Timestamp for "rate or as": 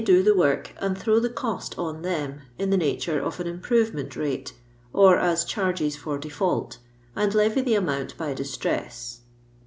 4.15-5.45